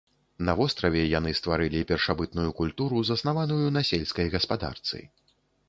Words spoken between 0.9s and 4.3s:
яны стварылі першабытную культуру заснаваную на сельскай